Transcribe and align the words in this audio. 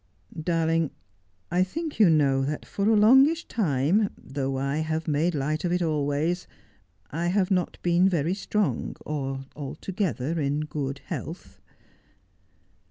'Darling, 0.49 0.89
I 1.51 1.63
think 1.63 1.99
you 1.99 2.09
know 2.09 2.41
that 2.43 2.65
for 2.65 2.89
a 2.89 2.95
longish 2.95 3.47
time, 3.47 4.09
though 4.17 4.57
I 4.57 4.77
have 4.77 5.07
made 5.07 5.35
light 5.35 5.63
of 5.63 5.71
it 5.71 5.83
always, 5.83 6.47
I 7.11 7.27
have 7.27 7.51
not 7.51 7.77
been 7.83 8.09
very 8.09 8.33
strong, 8.33 8.95
or 9.05 9.45
altogether 9.55 10.39
in 10.41 10.61
good 10.61 11.01
health.' 11.05 11.61